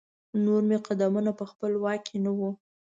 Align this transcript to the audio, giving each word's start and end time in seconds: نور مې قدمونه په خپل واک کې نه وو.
نور 0.43 0.61
مې 0.69 0.77
قدمونه 0.87 1.31
په 1.39 1.45
خپل 1.51 1.71
واک 1.83 2.01
کې 2.07 2.17
نه 2.25 2.31
وو. 2.37 2.49